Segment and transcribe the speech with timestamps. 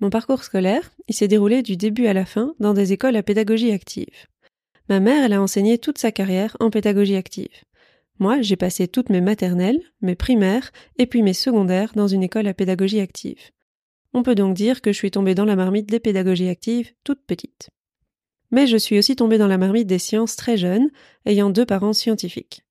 [0.00, 3.22] Mon parcours scolaire, il s'est déroulé du début à la fin dans des écoles à
[3.22, 4.26] pédagogie active.
[4.88, 7.64] Ma mère, elle a enseigné toute sa carrière en pédagogie active.
[8.20, 12.46] Moi, j'ai passé toutes mes maternelles, mes primaires et puis mes secondaires dans une école
[12.46, 13.50] à pédagogie active.
[14.12, 17.24] On peut donc dire que je suis tombée dans la marmite des pédagogies actives toute
[17.26, 17.70] petite.
[18.50, 20.90] Mais je suis aussi tombée dans la marmite des sciences très jeune,
[21.26, 22.62] ayant deux parents scientifiques.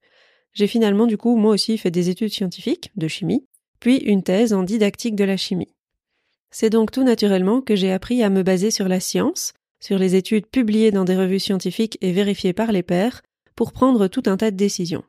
[0.54, 3.46] J'ai finalement du coup moi aussi fait des études scientifiques, de chimie,
[3.80, 5.77] puis une thèse en didactique de la chimie.
[6.52, 10.16] C'est donc tout naturellement que j'ai appris à me baser sur la science, sur les
[10.16, 13.22] études publiées dans des revues scientifiques et vérifiées par les pairs,
[13.56, 15.04] pour prendre tout un tas de décisions.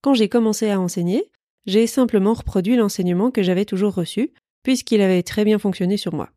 [0.00, 1.30] Quand j'ai commencé à enseigner,
[1.66, 6.30] j'ai simplement reproduit l'enseignement que j'avais toujours reçu, puisqu'il avait très bien fonctionné sur moi.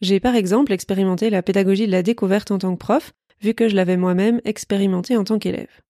[0.00, 3.68] J'ai par exemple expérimenté la pédagogie de la découverte en tant que prof, vu que
[3.68, 5.80] je l'avais moi-même expérimenté en tant qu'élève.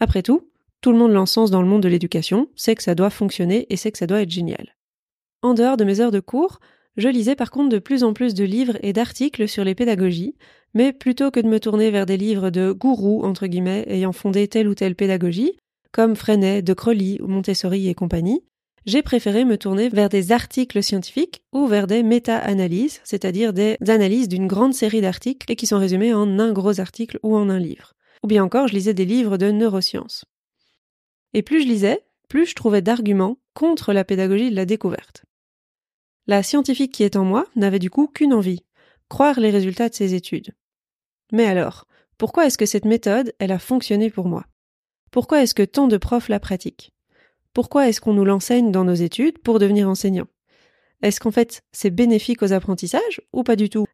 [0.00, 0.50] Après tout,
[0.82, 3.76] tout le monde l'encense dans le monde de l'éducation, c'est que ça doit fonctionner et
[3.76, 4.76] c'est que ça doit être génial.
[5.42, 6.60] En dehors de mes heures de cours,
[6.96, 10.34] je lisais par contre de plus en plus de livres et d'articles sur les pédagogies,
[10.74, 14.48] mais plutôt que de me tourner vers des livres de gourous entre guillemets ayant fondé
[14.48, 15.56] telle ou telle pédagogie,
[15.92, 18.42] comme Freinet, De Crowley ou Montessori et compagnie,
[18.86, 24.28] j'ai préféré me tourner vers des articles scientifiques ou vers des méta-analyses, c'est-à-dire des analyses
[24.28, 27.58] d'une grande série d'articles et qui sont résumés en un gros article ou en un
[27.58, 27.94] livre.
[28.22, 30.24] Ou bien encore, je lisais des livres de neurosciences.
[31.34, 35.25] Et plus je lisais, plus je trouvais d'arguments contre la pédagogie de la découverte.
[36.26, 38.64] La scientifique qui est en moi n'avait du coup qu'une envie,
[39.08, 40.54] croire les résultats de ses études.
[41.32, 41.86] Mais alors,
[42.18, 44.44] pourquoi est-ce que cette méthode, elle a fonctionné pour moi?
[45.10, 46.92] Pourquoi est-ce que tant de profs la pratiquent?
[47.52, 50.26] Pourquoi est-ce qu'on nous l'enseigne dans nos études pour devenir enseignant
[51.02, 53.86] Est-ce qu'en fait c'est bénéfique aux apprentissages ou pas du tout?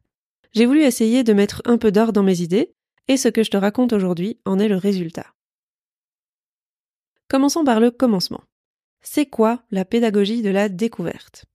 [0.53, 2.73] J'ai voulu essayer de mettre un peu d'or dans mes idées,
[3.07, 5.27] et ce que je te raconte aujourd'hui en est le résultat.
[7.27, 8.43] Commençons par le commencement.
[9.01, 11.45] C'est quoi la pédagogie de la découverte?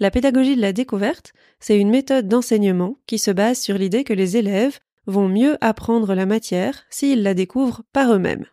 [0.00, 4.14] La pédagogie de la découverte, c'est une méthode d'enseignement qui se base sur l'idée que
[4.14, 8.46] les élèves vont mieux apprendre la matière s'ils la découvrent par eux-mêmes.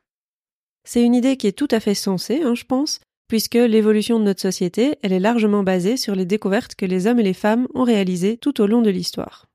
[0.83, 4.25] C'est une idée qui est tout à fait sensée, hein, je pense, puisque l'évolution de
[4.25, 7.67] notre société, elle est largement basée sur les découvertes que les hommes et les femmes
[7.73, 9.47] ont réalisées tout au long de l'histoire.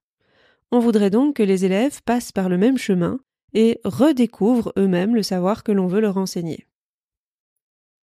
[0.71, 3.21] On voudrait donc que les élèves passent par le même chemin
[3.53, 6.67] et redécouvrent eux-mêmes le savoir que l'on veut leur enseigner.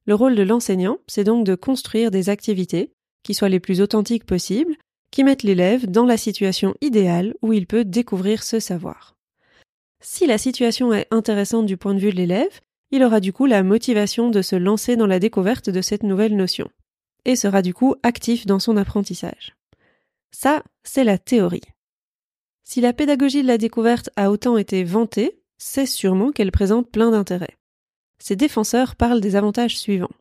[0.05, 4.25] Le rôle de l'enseignant, c'est donc de construire des activités qui soient les plus authentiques
[4.25, 4.75] possibles,
[5.11, 9.16] qui mettent l'élève dans la situation idéale où il peut découvrir ce savoir.
[10.01, 12.59] Si la situation est intéressante du point de vue de l'élève,
[12.91, 16.35] il aura du coup la motivation de se lancer dans la découverte de cette nouvelle
[16.35, 16.69] notion,
[17.25, 19.56] et sera du coup actif dans son apprentissage.
[20.31, 21.62] Ça, c'est la théorie.
[22.63, 27.12] Si la pédagogie de la découverte a autant été vantée, c'est sûrement qu'elle présente plein
[27.12, 27.57] d'intérêts.
[28.19, 30.12] Ses défenseurs parlent des avantages suivants.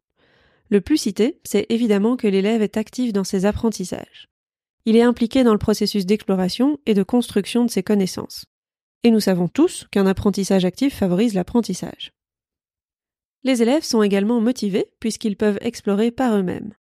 [0.71, 4.29] Le plus cité, c'est évidemment que l'élève est actif dans ses apprentissages.
[4.85, 8.47] Il est impliqué dans le processus d'exploration et de construction de ses connaissances.
[9.05, 12.13] Et nous savons tous qu'un apprentissage actif favorise l'apprentissage.
[13.45, 16.75] Les élèves sont également motivés puisqu'ils peuvent explorer par eux-mêmes.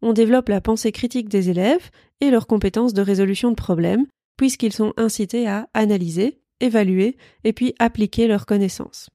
[0.00, 1.90] On développe la pensée critique des élèves
[2.20, 4.06] et leurs compétences de résolution de problèmes
[4.36, 9.10] puisqu'ils sont incités à analyser, évaluer et puis appliquer leurs connaissances.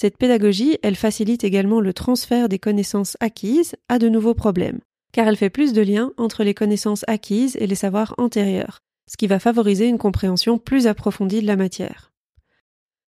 [0.00, 4.78] Cette pédagogie, elle facilite également le transfert des connaissances acquises à de nouveaux problèmes,
[5.10, 8.78] car elle fait plus de liens entre les connaissances acquises et les savoirs antérieurs,
[9.10, 12.12] ce qui va favoriser une compréhension plus approfondie de la matière.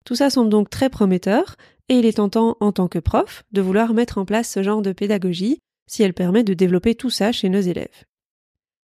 [0.04, 1.56] Tout ça semble donc très prometteur,
[1.88, 4.80] et il est tentant en tant que prof de vouloir mettre en place ce genre
[4.80, 5.58] de pédagogie
[5.88, 8.04] si elle permet de développer tout ça chez nos élèves.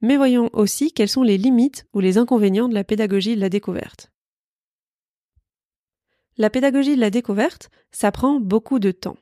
[0.02, 3.50] Mais voyons aussi quelles sont les limites ou les inconvénients de la pédagogie de la
[3.50, 4.09] découverte.
[6.40, 9.18] La pédagogie de la découverte, ça prend beaucoup de temps.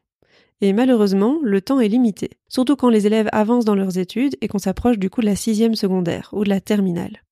[0.61, 4.47] Et malheureusement, le temps est limité, surtout quand les élèves avancent dans leurs études et
[4.47, 7.23] qu'on s'approche du coup de la sixième secondaire ou de la terminale.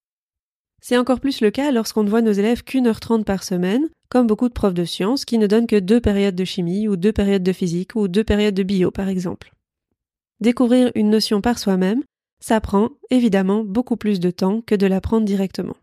[0.81, 3.87] C'est encore plus le cas lorsqu'on ne voit nos élèves qu'une heure trente par semaine,
[4.09, 6.95] comme beaucoup de profs de sciences qui ne donnent que deux périodes de chimie ou
[6.95, 9.53] deux périodes de physique ou deux périodes de bio par exemple.
[10.39, 12.03] Découvrir une notion par soi-même,
[12.39, 15.75] ça prend évidemment beaucoup plus de temps que de l'apprendre directement.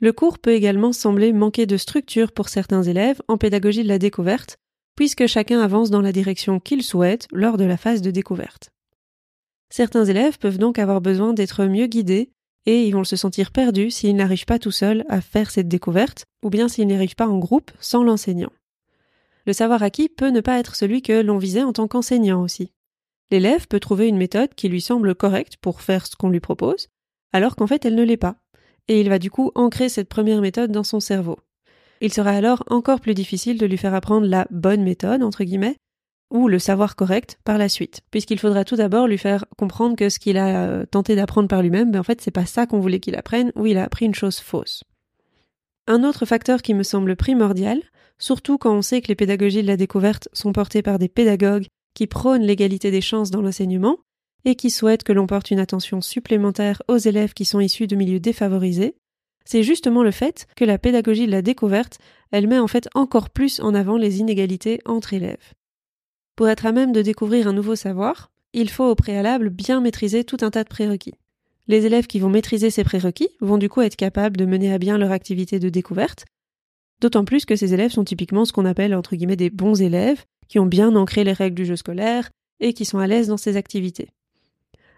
[0.00, 3.98] Le cours peut également sembler manquer de structure pour certains élèves en pédagogie de la
[3.98, 4.58] découverte,
[4.96, 8.70] puisque chacun avance dans la direction qu'il souhaite lors de la phase de découverte.
[9.70, 12.30] Certains élèves peuvent donc avoir besoin d'être mieux guidés
[12.66, 16.24] et ils vont se sentir perdus s'ils n'arrivent pas tout seuls à faire cette découverte,
[16.42, 18.52] ou bien s'ils n'y arrivent pas en groupe sans l'enseignant.
[19.46, 22.72] Le savoir acquis peut ne pas être celui que l'on visait en tant qu'enseignant aussi.
[23.30, 26.88] L'élève peut trouver une méthode qui lui semble correcte pour faire ce qu'on lui propose,
[27.32, 28.36] alors qu'en fait elle ne l'est pas,
[28.88, 31.38] et il va du coup ancrer cette première méthode dans son cerveau.
[32.00, 35.76] Il sera alors encore plus difficile de lui faire apprendre la bonne méthode, entre guillemets,
[36.30, 40.08] ou le savoir correct par la suite, puisqu'il faudra tout d'abord lui faire comprendre que
[40.08, 42.80] ce qu'il a euh, tenté d'apprendre par lui-même, ben en fait c'est pas ça qu'on
[42.80, 44.82] voulait qu'il apprenne, ou il a appris une chose fausse.
[45.86, 47.80] Un autre facteur qui me semble primordial,
[48.18, 51.66] surtout quand on sait que les pédagogies de la découverte sont portées par des pédagogues
[51.94, 53.98] qui prônent l'égalité des chances dans l'enseignement
[54.44, 57.96] et qui souhaitent que l'on porte une attention supplémentaire aux élèves qui sont issus de
[57.96, 58.96] milieux défavorisés,
[59.44, 61.98] c'est justement le fait que la pédagogie de la découverte,
[62.30, 65.52] elle met en fait encore plus en avant les inégalités entre élèves.
[66.36, 70.24] Pour être à même de découvrir un nouveau savoir, il faut au préalable bien maîtriser
[70.24, 71.14] tout un tas de prérequis.
[71.66, 74.78] Les élèves qui vont maîtriser ces prérequis vont du coup être capables de mener à
[74.78, 76.24] bien leur activité de découverte,
[77.00, 80.24] d'autant plus que ces élèves sont typiquement ce qu'on appelle entre guillemets des bons élèves,
[80.48, 82.30] qui ont bien ancré les règles du jeu scolaire
[82.60, 84.08] et qui sont à l'aise dans ces activités.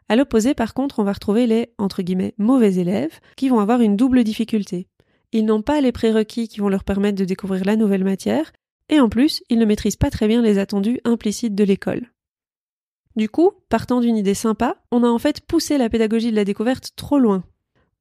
[0.08, 3.80] À l'opposé, par contre, on va retrouver les entre guillemets mauvais élèves qui vont avoir
[3.80, 4.88] une double difficulté.
[5.32, 8.52] Ils n'ont pas les prérequis qui vont leur permettre de découvrir la nouvelle matière,
[8.88, 12.12] et en plus, ils ne maîtrisent pas très bien les attendus implicites de l'école.
[13.16, 16.44] Du coup, partant d'une idée sympa, on a en fait poussé la pédagogie de la
[16.44, 17.44] découverte trop loin.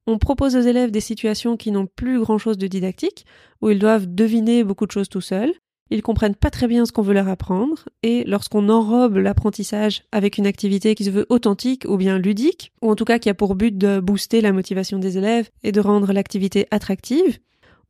[0.06, 3.26] On propose aux élèves des situations qui n'ont plus grand chose de didactique,
[3.60, 5.52] où ils doivent deviner beaucoup de choses tout seuls,
[5.90, 10.38] ils comprennent pas très bien ce qu'on veut leur apprendre, et lorsqu'on enrobe l'apprentissage avec
[10.38, 13.34] une activité qui se veut authentique ou bien ludique, ou en tout cas qui a
[13.34, 17.38] pour but de booster la motivation des élèves et de rendre l'activité attractive,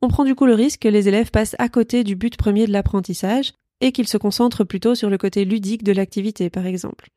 [0.01, 2.67] on prend du coup le risque que les élèves passent à côté du but premier
[2.67, 7.09] de l'apprentissage et qu'ils se concentrent plutôt sur le côté ludique de l'activité, par exemple.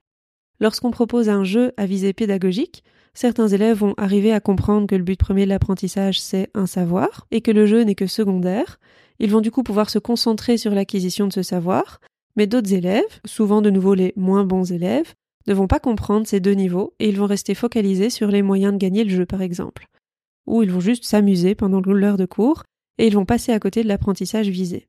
[0.61, 2.85] Lorsqu'on propose un jeu à visée pédagogique,
[3.15, 7.27] certains élèves vont arriver à comprendre que le but premier de l'apprentissage c'est un savoir
[7.31, 8.79] et que le jeu n'est que secondaire.
[9.21, 12.01] Ils vont du coup pouvoir se concentrer sur l'acquisition de ce savoir,
[12.37, 15.15] mais d'autres élèves, souvent de nouveau les moins bons élèves,
[15.47, 18.73] ne vont pas comprendre ces deux niveaux et ils vont rester focalisés sur les moyens
[18.73, 19.87] de gagner le jeu par exemple.
[20.47, 22.65] Ou ils vont juste s'amuser pendant l'heure de cours
[22.99, 24.89] et ils vont passer à côté de l'apprentissage visé.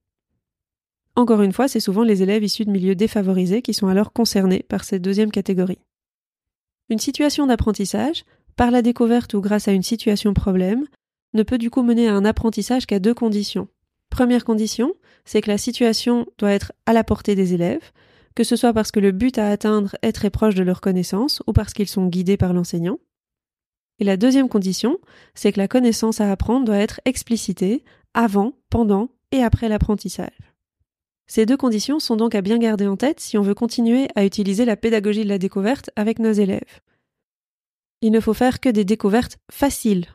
[1.15, 4.63] Encore une fois, c'est souvent les élèves issus de milieux défavorisés qui sont alors concernés
[4.63, 5.79] par cette deuxième catégorie.
[6.89, 8.23] Une situation d'apprentissage,
[8.55, 10.85] par la découverte ou grâce à une situation problème,
[11.33, 13.67] ne peut du coup mener à un apprentissage qu'à deux conditions.
[14.11, 14.93] Première condition,
[15.25, 17.91] c'est que la situation doit être à la portée des élèves,
[18.35, 21.41] que ce soit parce que le but à atteindre est très proche de leur connaissance
[21.47, 22.99] ou parce qu'ils sont guidés par l'enseignant.
[23.99, 24.99] Et la deuxième condition,
[25.33, 30.37] c'est que la connaissance à apprendre doit être explicitée avant, pendant et après l'apprentissage.
[31.27, 34.25] Ces deux conditions sont donc à bien garder en tête si on veut continuer à
[34.25, 36.81] utiliser la pédagogie de la découverte avec nos élèves.
[38.01, 40.07] Il ne faut faire que des découvertes faciles,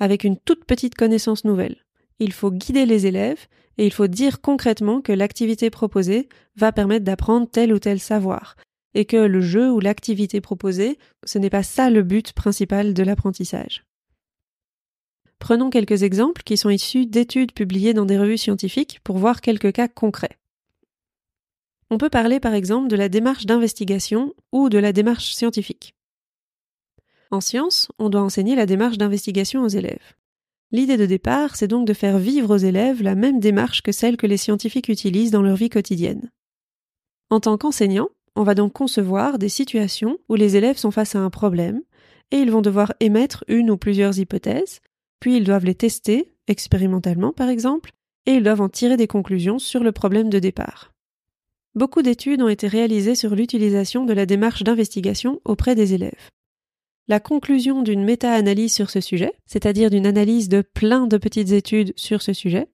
[0.00, 1.84] avec une toute petite connaissance nouvelle.
[2.18, 7.04] Il faut guider les élèves et il faut dire concrètement que l'activité proposée va permettre
[7.04, 8.56] d'apprendre tel ou tel savoir,
[8.94, 13.02] et que le jeu ou l'activité proposée, ce n'est pas ça le but principal de
[13.02, 13.84] l'apprentissage.
[15.38, 19.72] Prenons quelques exemples qui sont issus d'études publiées dans des revues scientifiques pour voir quelques
[19.72, 20.36] cas concrets.
[21.90, 25.94] On peut parler par exemple de la démarche d'investigation ou de la démarche scientifique.
[27.30, 30.14] En science, on doit enseigner la démarche d'investigation aux élèves.
[30.70, 34.18] L'idée de départ, c'est donc de faire vivre aux élèves la même démarche que celle
[34.18, 36.30] que les scientifiques utilisent dans leur vie quotidienne.
[37.30, 41.20] En tant qu'enseignant, on va donc concevoir des situations où les élèves sont face à
[41.20, 41.82] un problème,
[42.30, 44.80] et ils vont devoir émettre une ou plusieurs hypothèses,
[45.20, 47.92] puis ils doivent les tester, expérimentalement par exemple,
[48.26, 50.92] et ils doivent en tirer des conclusions sur le problème de départ.
[51.74, 56.30] Beaucoup d'études ont été réalisées sur l'utilisation de la démarche d'investigation auprès des élèves.
[57.10, 61.94] La conclusion d'une méta-analyse sur ce sujet, c'est-à-dire d'une analyse de plein de petites études
[61.96, 62.68] sur ce sujet,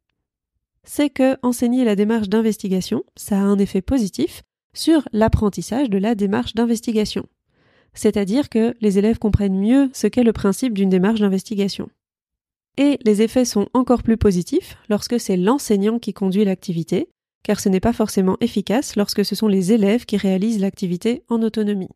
[0.82, 4.42] c'est que enseigner la démarche d'investigation, ça a un effet positif
[4.74, 7.26] sur l'apprentissage de la démarche d'investigation.
[7.94, 11.88] C'est-à-dire que les élèves comprennent mieux ce qu'est le principe d'une démarche d'investigation.
[12.76, 17.08] Et les effets sont encore plus positifs lorsque c'est l'enseignant qui conduit l'activité,
[17.44, 21.40] car ce n'est pas forcément efficace lorsque ce sont les élèves qui réalisent l'activité en
[21.40, 21.90] autonomie.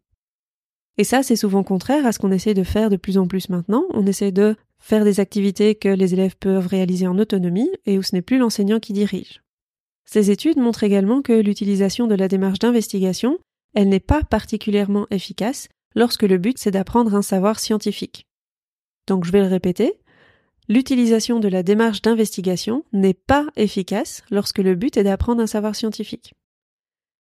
[0.99, 3.49] Et ça, c'est souvent contraire à ce qu'on essaie de faire de plus en plus
[3.49, 3.85] maintenant.
[3.91, 8.03] On essaie de faire des activités que les élèves peuvent réaliser en autonomie et où
[8.03, 9.43] ce n'est plus l'enseignant qui dirige.
[10.05, 13.39] Ces études montrent également que l'utilisation de la démarche d'investigation,
[13.75, 18.27] elle n'est pas particulièrement efficace lorsque le but c'est d'apprendre un savoir scientifique.
[19.07, 19.99] Donc je vais le répéter,
[20.71, 25.75] L'utilisation de la démarche d'investigation n'est pas efficace lorsque le but est d'apprendre un savoir
[25.75, 26.35] scientifique.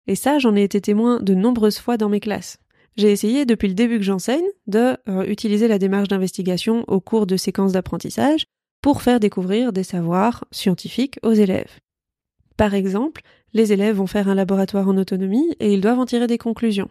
[0.06, 2.58] Et ça, j'en ai été témoin de nombreuses fois dans mes classes.
[2.96, 7.26] J'ai essayé depuis le début que j'enseigne de euh, utiliser la démarche d'investigation au cours
[7.26, 8.44] de séquences d'apprentissage
[8.82, 11.78] pour faire découvrir des savoirs scientifiques aux élèves.
[12.56, 13.22] Par exemple,
[13.54, 16.90] les élèves vont faire un laboratoire en autonomie et ils doivent en tirer des conclusions.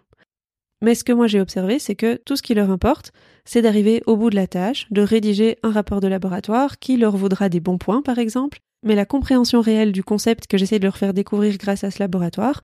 [0.82, 3.12] Mais ce que moi j'ai observé, c'est que tout ce qui leur importe,
[3.46, 7.16] c'est d'arriver au bout de la tâche, de rédiger un rapport de laboratoire qui leur
[7.16, 10.86] vaudra des bons points par exemple, mais la compréhension réelle du concept que j'essaie de
[10.86, 12.64] leur faire découvrir grâce à ce laboratoire,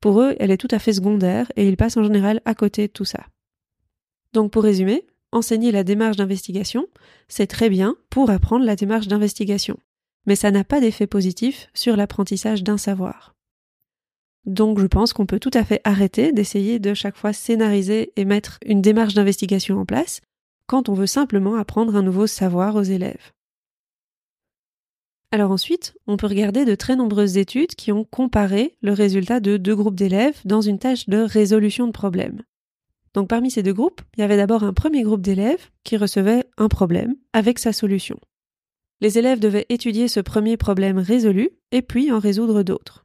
[0.00, 2.86] pour eux, elle est tout à fait secondaire et ils passent en général à côté
[2.86, 3.26] de tout ça.
[4.32, 6.86] Donc pour résumer, enseigner la démarche d'investigation,
[7.28, 9.78] c'est très bien pour apprendre la démarche d'investigation,
[10.26, 13.34] mais ça n'a pas d'effet positif sur l'apprentissage d'un savoir.
[14.46, 18.24] Donc je pense qu'on peut tout à fait arrêter d'essayer de chaque fois scénariser et
[18.24, 20.20] mettre une démarche d'investigation en place
[20.66, 23.32] quand on veut simplement apprendre un nouveau savoir aux élèves.
[25.30, 29.58] Alors ensuite, on peut regarder de très nombreuses études qui ont comparé le résultat de
[29.58, 32.42] deux groupes d'élèves dans une tâche de résolution de problèmes.
[33.12, 36.44] Donc parmi ces deux groupes, il y avait d'abord un premier groupe d'élèves qui recevait
[36.56, 38.18] un problème avec sa solution.
[39.00, 43.04] Les élèves devaient étudier ce premier problème résolu et puis en résoudre d'autres.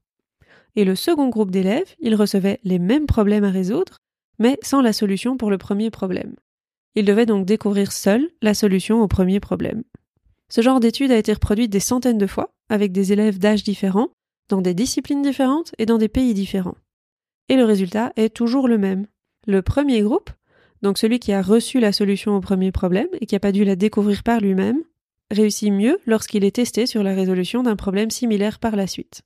[0.76, 4.00] Et le second groupe d'élèves, ils recevaient les mêmes problèmes à résoudre,
[4.40, 6.36] mais sans la solution pour le premier problème.
[6.96, 9.84] Ils devaient donc découvrir seuls la solution au premier problème.
[10.56, 14.10] Ce genre d'étude a été reproduite des centaines de fois, avec des élèves d'âges différents,
[14.50, 16.76] dans des disciplines différentes et dans des pays différents.
[17.50, 19.08] Et le résultat est toujours le même.
[19.48, 20.30] Le premier groupe,
[20.84, 23.64] donc celui qui a reçu la solution au premier problème et qui n'a pas dû
[23.64, 24.84] la découvrir par lui-même,
[25.32, 29.24] réussit mieux lorsqu'il est testé sur la résolution d'un problème similaire par la suite.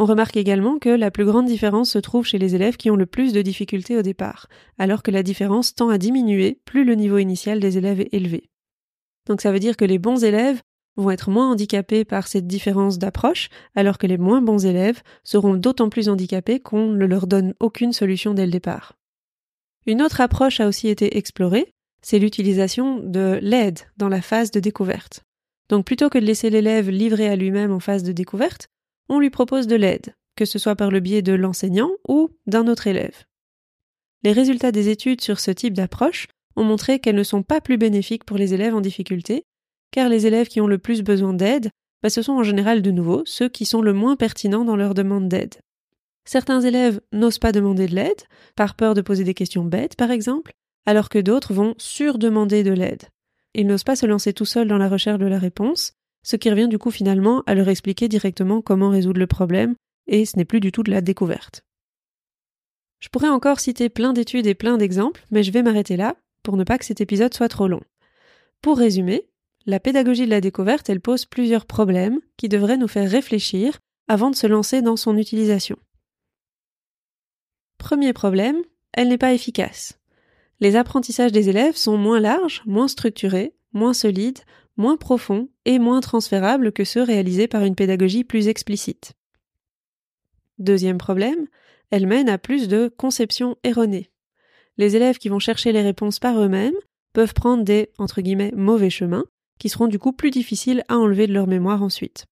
[0.00, 2.96] On remarque également que la plus grande différence se trouve chez les élèves qui ont
[2.96, 6.96] le plus de difficultés au départ, alors que la différence tend à diminuer plus le
[6.96, 8.50] niveau initial des élèves est élevé.
[9.26, 10.60] Donc ça veut dire que les bons élèves
[10.96, 15.54] vont être moins handicapés par cette différence d'approche, alors que les moins bons élèves seront
[15.54, 18.96] d'autant plus handicapés qu'on ne leur donne aucune solution dès le départ.
[19.86, 24.60] Une autre approche a aussi été explorée, c'est l'utilisation de l'aide dans la phase de
[24.60, 25.22] découverte.
[25.68, 28.68] Donc plutôt que de laisser l'élève livré à lui-même en phase de découverte,
[29.08, 32.68] on lui propose de l'aide, que ce soit par le biais de l'enseignant ou d'un
[32.68, 33.24] autre élève.
[34.22, 37.76] Les résultats des études sur ce type d'approche ont montré qu'elles ne sont pas plus
[37.76, 39.44] bénéfiques pour les élèves en difficulté,
[39.90, 41.70] car les élèves qui ont le plus besoin d'aide,
[42.02, 44.94] bah, ce sont en général de nouveau ceux qui sont le moins pertinents dans leur
[44.94, 45.56] demande d'aide.
[46.24, 48.22] Certains élèves n'osent pas demander de l'aide,
[48.56, 50.52] par peur de poser des questions bêtes par exemple,
[50.84, 53.04] alors que d'autres vont surdemander de l'aide.
[53.54, 56.50] Ils n'osent pas se lancer tout seuls dans la recherche de la réponse, ce qui
[56.50, 59.76] revient du coup finalement à leur expliquer directement comment résoudre le problème,
[60.08, 61.62] et ce n'est plus du tout de la découverte.
[62.98, 66.56] Je pourrais encore citer plein d'études et plein d'exemples, mais je vais m'arrêter là pour
[66.56, 67.80] ne pas que cet épisode soit trop long.
[68.62, 69.26] Pour résumer,
[69.66, 74.30] la pédagogie de la découverte, elle pose plusieurs problèmes qui devraient nous faire réfléchir avant
[74.30, 75.76] de se lancer dans son utilisation.
[77.78, 78.58] Premier problème,
[78.92, 79.98] elle n'est pas efficace.
[80.60, 84.38] Les apprentissages des élèves sont moins larges, moins structurés, moins solides,
[84.76, 89.14] moins profonds et moins transférables que ceux réalisés par une pédagogie plus explicite.
[90.60, 91.48] Deuxième problème,
[91.90, 94.12] elle mène à plus de conceptions erronées
[94.78, 96.74] les élèves qui vont chercher les réponses par eux-mêmes
[97.12, 97.90] peuvent prendre des
[98.54, 99.24] mauvais chemins
[99.58, 102.26] qui seront du coup plus difficiles à enlever de leur mémoire ensuite.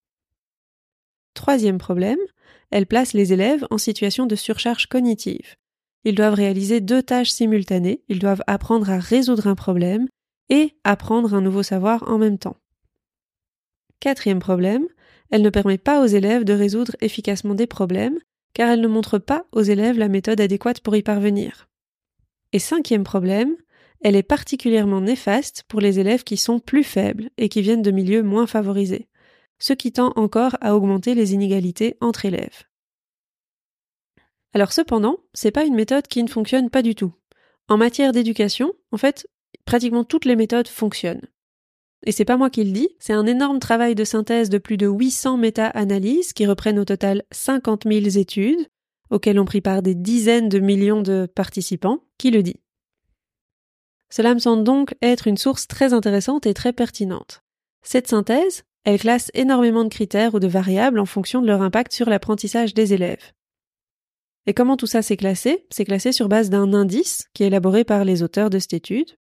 [1.35, 2.19] Troisième problème,
[2.71, 5.57] elle place les élèves en situation de surcharge cognitive.
[6.05, 10.07] Ils doivent réaliser deux tâches simultanées, ils doivent apprendre à résoudre un problème
[10.51, 12.57] et apprendre un nouveau savoir en même temps.
[14.01, 14.87] Quatrième problème,
[15.31, 18.19] elle ne permet pas aux élèves de résoudre efficacement des problèmes,
[18.53, 21.69] car elle ne montre pas aux élèves la méthode adéquate pour y parvenir.
[22.55, 23.57] Et cinquième problème,
[24.01, 27.91] elle est particulièrement néfaste pour les élèves qui sont plus faibles et qui viennent de
[27.91, 29.09] milieux moins favorisés,
[29.59, 32.63] ce qui tend encore à augmenter les inégalités entre élèves.
[34.53, 37.13] Alors cependant, c'est pas une méthode qui ne fonctionne pas du tout.
[37.67, 39.27] En matière d'éducation, en fait,
[39.65, 41.27] pratiquement toutes les méthodes fonctionnent.
[42.07, 44.77] Et c'est pas moi qui le dis, c'est un énorme travail de synthèse de plus
[44.77, 48.69] de 800 méta-analyses qui reprennent au total 50 000 études,
[49.11, 52.61] auquel ont pris part des dizaines de millions de participants, qui le dit.
[54.11, 57.43] Cela me semble donc être une source très intéressante et très pertinente.
[57.83, 61.93] Cette synthèse, elle classe énormément de critères ou de variables en fonction de leur impact
[61.93, 63.33] sur l'apprentissage des élèves.
[64.47, 65.67] Et comment tout ça s'est classé?
[65.71, 69.17] C'est classé sur base d'un indice qui est élaboré par les auteurs de cette étude.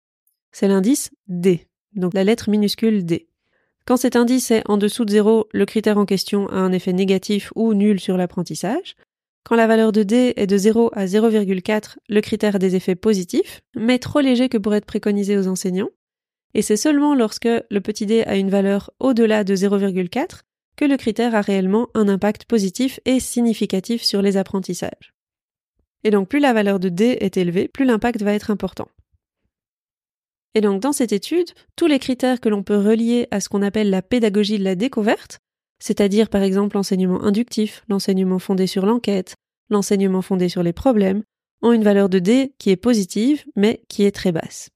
[0.52, 3.28] C'est l'indice D, donc la lettre minuscule D.
[3.86, 6.94] Quand cet indice est en dessous de zéro, le critère en question a un effet
[6.94, 8.96] négatif ou nul sur l'apprentissage.
[9.44, 13.62] Quand la valeur de D est de 0 à 0,4, le critère des effets positifs,
[13.76, 15.90] mais trop léger que pour être préconisé aux enseignants.
[16.54, 20.42] Et c'est seulement lorsque le petit d a une valeur au-delà de 0,4
[20.76, 25.14] que le critère a réellement un impact positif et significatif sur les apprentissages.
[26.04, 28.88] Et donc plus la valeur de D est élevée, plus l'impact va être important.
[30.56, 33.62] Et donc dans cette étude, tous les critères que l'on peut relier à ce qu'on
[33.62, 35.40] appelle la pédagogie de la découverte,
[35.80, 39.36] c'est-à-dire par exemple l'enseignement inductif, l'enseignement fondé sur l'enquête,
[39.70, 41.24] l'enseignement fondé sur les problèmes,
[41.62, 44.70] ont une valeur de D qui est positive, mais qui est très basse.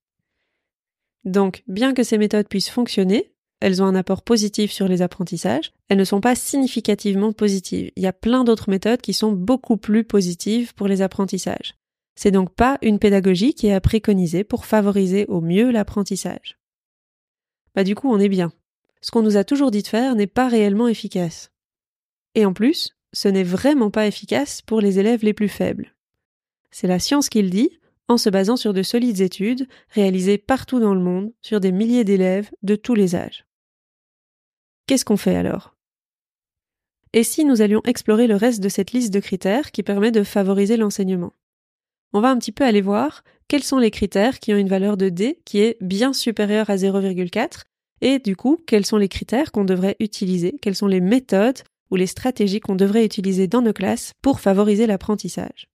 [1.23, 5.71] Donc, bien que ces méthodes puissent fonctionner, elles ont un apport positif sur les apprentissages,
[5.87, 7.91] elles ne sont pas significativement positives.
[7.95, 11.75] Il y a plein d'autres méthodes qui sont beaucoup plus positives pour les apprentissages.
[12.15, 16.57] C'est donc pas une pédagogie qui est à préconiser pour favoriser au mieux l'apprentissage.
[17.73, 18.51] Bah du coup, on est bien.
[19.03, 21.51] Ce qu'on nous a toujours dit de faire n'est pas réellement efficace.
[22.35, 25.93] Et en plus, ce n'est vraiment pas efficace pour les élèves les plus faibles.
[26.71, 27.69] C'est la science qui le dit,
[28.07, 32.05] en se basant sur de solides études réalisées partout dans le monde sur des milliers
[32.05, 33.45] d'élèves de tous les âges.
[34.87, 35.75] Qu'est-ce qu'on fait alors?
[37.11, 40.23] Et si nous allions explorer le reste de cette liste de critères qui permet de
[40.23, 41.33] favoriser l'enseignement?
[42.13, 44.95] On va un petit peu aller voir quels sont les critères qui ont une valeur
[44.95, 47.63] de D qui est bien supérieure à 0,4
[48.03, 51.95] et du coup quels sont les critères qu'on devrait utiliser, quelles sont les méthodes ou
[51.95, 55.69] les stratégies qu'on devrait utiliser dans nos classes pour favoriser l'apprentissage?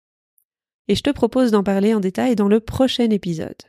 [0.88, 3.62] Et je te propose d'en parler en détail dans le prochain épisode.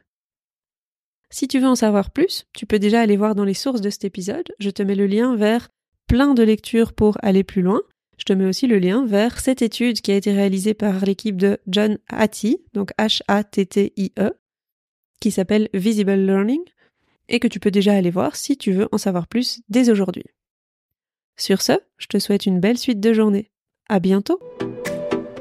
[1.30, 3.90] Si tu veux en savoir plus, tu peux déjà aller voir dans les sources de
[3.90, 5.68] cet épisode, je te mets le lien vers
[6.06, 7.82] plein de lectures pour aller plus loin.
[8.16, 11.36] Je te mets aussi le lien vers cette étude qui a été réalisée par l'équipe
[11.36, 14.30] de John Hattie, donc H-A-T-T-I-E,
[15.20, 16.62] qui s'appelle Visible Learning,
[17.28, 20.24] et que tu peux déjà aller voir si tu veux en savoir plus dès aujourd'hui.
[21.36, 23.50] Sur ce, je te souhaite une belle suite de journée.
[23.88, 24.40] À bientôt!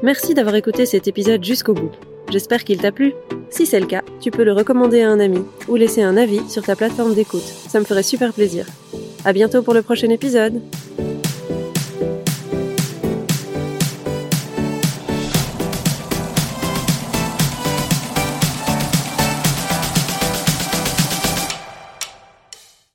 [0.02, 1.90] Merci d'avoir écouté cet épisode jusqu'au bout.
[2.30, 3.14] J'espère qu'il t'a plu.
[3.50, 6.48] Si c'est le cas, tu peux le recommander à un ami ou laisser un avis
[6.50, 7.40] sur ta plateforme d'écoute.
[7.40, 8.66] Ça me ferait super plaisir.
[9.24, 10.60] À bientôt pour le prochain épisode.